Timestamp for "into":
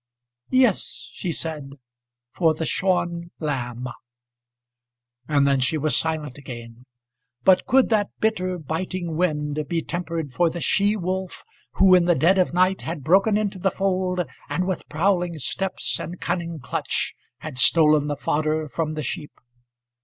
13.37-13.59